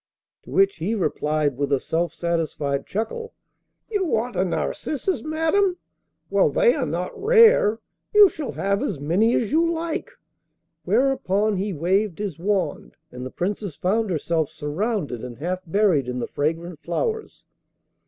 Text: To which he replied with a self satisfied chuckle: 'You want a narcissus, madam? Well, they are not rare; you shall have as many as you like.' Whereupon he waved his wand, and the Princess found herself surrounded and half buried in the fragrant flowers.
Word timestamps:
To 0.41 0.49
which 0.49 0.77
he 0.77 0.95
replied 0.95 1.57
with 1.57 1.71
a 1.71 1.79
self 1.79 2.11
satisfied 2.15 2.87
chuckle: 2.87 3.33
'You 3.87 4.03
want 4.05 4.35
a 4.35 4.43
narcissus, 4.43 5.21
madam? 5.21 5.77
Well, 6.31 6.49
they 6.49 6.73
are 6.73 6.87
not 6.87 7.11
rare; 7.21 7.77
you 8.11 8.27
shall 8.27 8.53
have 8.53 8.81
as 8.81 8.99
many 8.99 9.35
as 9.35 9.51
you 9.51 9.71
like.' 9.71 10.09
Whereupon 10.85 11.57
he 11.57 11.71
waved 11.71 12.17
his 12.17 12.39
wand, 12.39 12.95
and 13.11 13.23
the 13.23 13.29
Princess 13.29 13.75
found 13.75 14.09
herself 14.09 14.49
surrounded 14.49 15.23
and 15.23 15.37
half 15.37 15.61
buried 15.67 16.07
in 16.07 16.17
the 16.17 16.25
fragrant 16.25 16.79
flowers. 16.79 17.43